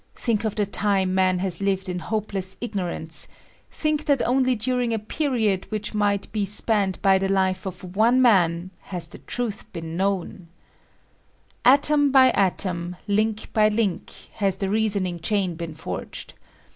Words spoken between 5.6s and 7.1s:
which might be Ispanned